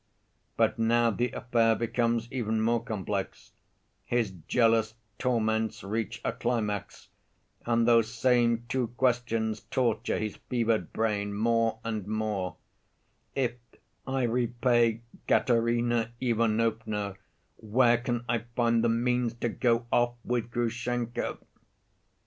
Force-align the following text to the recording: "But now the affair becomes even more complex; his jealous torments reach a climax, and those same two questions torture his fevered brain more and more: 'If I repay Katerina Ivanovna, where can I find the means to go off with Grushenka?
"But 0.57 0.79
now 0.79 1.11
the 1.11 1.29
affair 1.31 1.75
becomes 1.75 2.27
even 2.31 2.59
more 2.59 2.83
complex; 2.83 3.51
his 4.03 4.31
jealous 4.47 4.95
torments 5.19 5.83
reach 5.83 6.19
a 6.25 6.31
climax, 6.33 7.09
and 7.67 7.87
those 7.87 8.11
same 8.11 8.65
two 8.67 8.87
questions 8.97 9.59
torture 9.69 10.17
his 10.17 10.37
fevered 10.49 10.91
brain 10.91 11.35
more 11.35 11.77
and 11.83 12.07
more: 12.07 12.55
'If 13.35 13.51
I 14.07 14.23
repay 14.23 15.01
Katerina 15.27 16.13
Ivanovna, 16.19 17.17
where 17.57 17.99
can 17.99 18.25
I 18.27 18.39
find 18.55 18.83
the 18.83 18.89
means 18.89 19.35
to 19.35 19.49
go 19.49 19.85
off 19.91 20.15
with 20.25 20.49
Grushenka? 20.49 21.37